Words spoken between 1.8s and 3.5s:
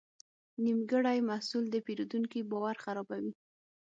پیرودونکي باور خرابوي.